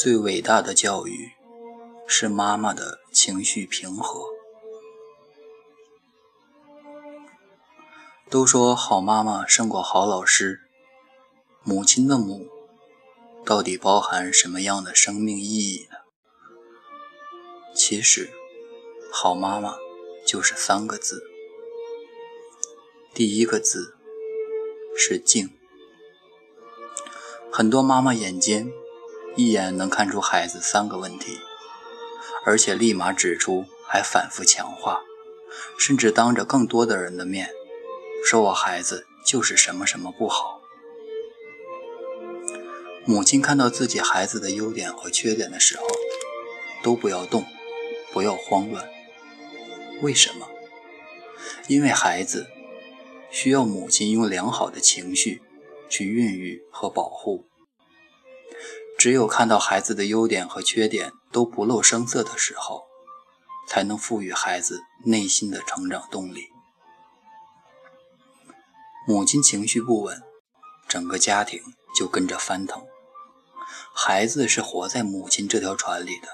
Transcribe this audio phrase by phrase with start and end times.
[0.00, 1.32] 最伟大的教育
[2.06, 4.28] 是妈妈的情绪平和。
[8.30, 10.60] 都说好妈妈胜过好老师，
[11.64, 12.46] 母亲的母
[13.44, 15.96] 到底包含什么样的生命意义呢？
[17.74, 18.30] 其实，
[19.10, 19.74] 好妈妈
[20.24, 21.24] 就是三个字。
[23.12, 23.96] 第一个字
[24.96, 25.50] 是静。
[27.50, 28.70] 很多妈妈眼尖，
[29.38, 31.38] 一眼能看出孩子三个问题，
[32.44, 35.00] 而且立马指出，还反复强化，
[35.78, 37.48] 甚至当着更多的人的面。
[38.26, 40.60] 说我孩子就是什么什么不好。
[43.04, 45.84] 母亲看到自己孩子的优点和缺点的时候，
[46.82, 47.44] 都不要动，
[48.12, 48.90] 不要慌乱。
[50.02, 50.48] 为什么？
[51.68, 52.48] 因为孩子
[53.30, 55.40] 需要母亲用良好的情绪
[55.88, 57.47] 去孕育和保护。
[58.98, 62.82] 只有看到孩子的优点和缺点都不露声色的时候，
[63.68, 66.48] 才能赋予孩子内心的成长动力。
[69.06, 70.20] 母亲情绪不稳，
[70.88, 71.62] 整个家庭
[71.96, 72.84] 就跟着翻腾。
[73.94, 76.26] 孩子是活在母亲这条船里的，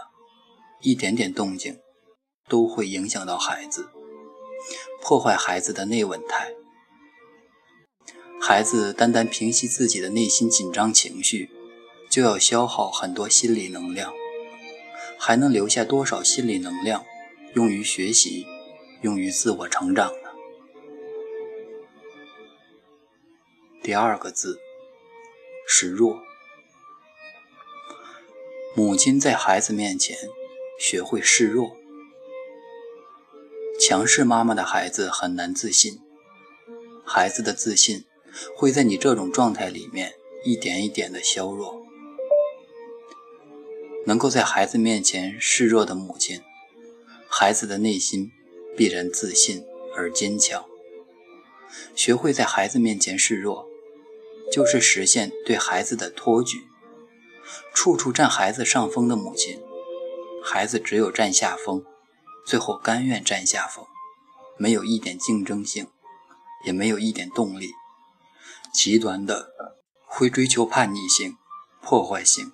[0.80, 1.78] 一点点动静
[2.48, 3.90] 都会影响到孩子，
[5.02, 6.54] 破坏孩子的内稳态。
[8.40, 11.50] 孩子单单平息自己的内心紧张情绪，
[12.14, 14.14] 就要消耗很多心理能量，
[15.18, 17.04] 还能留下多少心理能量
[17.54, 18.46] 用于学习，
[19.02, 20.30] 用于自我成长呢？
[23.82, 24.60] 第二个字
[25.66, 26.22] 是弱。
[28.76, 30.16] 母亲在孩子面前
[30.78, 31.76] 学会示弱，
[33.80, 35.98] 强势妈妈的孩子很难自信，
[37.04, 38.04] 孩子的自信
[38.56, 41.83] 会在你这种状态里面一点一点的削弱。
[44.06, 46.40] 能够在孩子面前示弱的母亲，
[47.28, 48.30] 孩子的内心
[48.76, 49.64] 必然自信
[49.96, 50.64] 而坚强。
[51.94, 53.68] 学会在孩子面前示弱。
[54.52, 56.68] 就是实现对孩子的托举，
[57.72, 59.60] 处处占孩子上风的母亲，
[60.44, 61.84] 孩子只有占下风，
[62.46, 63.84] 最后甘愿占下风，
[64.58, 65.88] 没有一点竞争性，
[66.66, 67.72] 也没有一点动力，
[68.72, 69.50] 极端的
[70.04, 71.36] 会追求叛逆性、
[71.82, 72.52] 破坏性，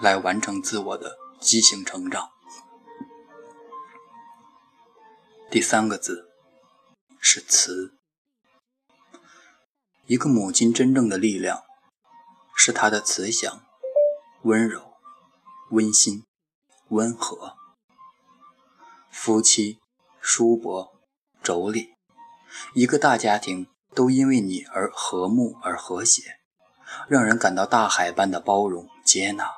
[0.00, 2.30] 来完成自我的畸形成长。
[5.50, 6.28] 第三个字
[7.20, 7.94] 是慈。
[10.06, 11.62] 一个母亲真正的力量，
[12.56, 13.62] 是她的慈祥、
[14.42, 14.94] 温柔、
[15.70, 16.24] 温馨、
[16.88, 17.56] 温和。
[19.10, 19.78] 夫妻、
[20.20, 20.92] 叔伯、
[21.42, 21.88] 妯娌，
[22.74, 26.22] 一个大家庭都因为你而和睦而和谐，
[27.08, 29.50] 让人感到大海般的包容、接纳，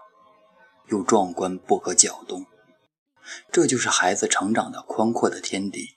[0.90, 2.46] 又壮观不可搅动。
[3.50, 5.96] 这就是孩子成长的宽阔的天地。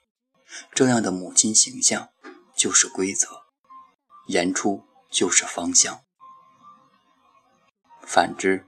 [0.74, 2.10] 这样的母亲形象，
[2.56, 3.28] 就是规则。
[4.28, 6.02] 言出就是方向。
[8.06, 8.66] 反之，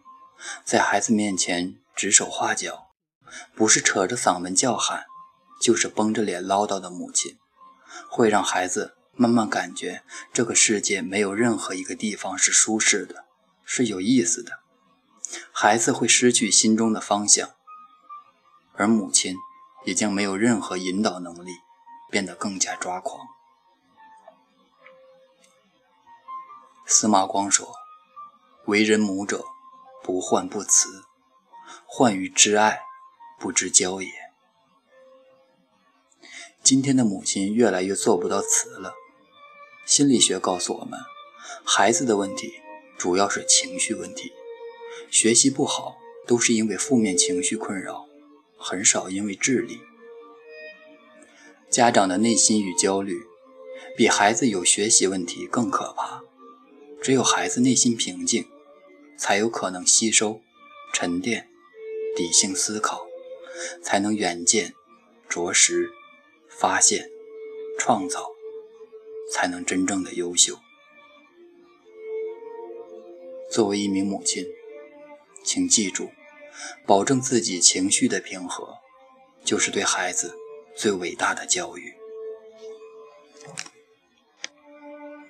[0.64, 2.88] 在孩子面前指手画脚，
[3.56, 5.06] 不是扯着嗓门叫喊，
[5.62, 7.38] 就是绷着脸唠叨的母亲，
[8.09, 10.03] 会让孩子慢慢感觉
[10.34, 13.25] 这个世界没有任何一个地方是舒适的，
[13.64, 14.65] 是有意思的。
[15.58, 17.52] 孩子会失去心中的方向，
[18.74, 19.38] 而母亲
[19.86, 21.52] 也将没有任何引导能力，
[22.12, 23.26] 变得更加抓狂。
[26.86, 27.74] 司马光说
[28.68, 29.46] ：“为人母者，
[30.04, 31.06] 不患不慈，
[31.86, 32.82] 患于知爱，
[33.40, 34.12] 不知教也。”
[36.62, 38.94] 今天的母亲越来越做不到慈了。
[39.86, 41.00] 心理学告诉我们，
[41.64, 42.60] 孩子的问题
[42.98, 44.34] 主要是情绪问题，
[45.10, 45.98] 学习不好
[46.28, 48.08] 都是因为负面情绪困扰，
[48.58, 49.80] 很少因为智力。
[51.70, 53.22] 家长的内心与焦虑，
[53.98, 56.24] 比孩子有学习问题更可怕。
[57.02, 58.48] 只有孩子内心平静，
[59.18, 60.42] 才有可能吸收、
[60.94, 61.48] 沉淀、
[62.18, 63.06] 理性思考，
[63.84, 64.74] 才能远见、
[65.30, 65.91] 着实、
[66.48, 67.09] 发现、
[67.78, 68.32] 创造，
[69.32, 70.58] 才能真正的优秀。
[73.52, 74.46] 作为一名母亲，
[75.46, 76.12] 请记住，
[76.86, 78.80] 保证自己情绪的平和，
[79.44, 80.36] 就是对孩子
[80.76, 81.94] 最伟大的教育。